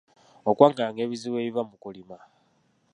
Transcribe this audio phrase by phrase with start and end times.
[0.49, 2.17] Okwanganga ebizibu ebiva mu kulima.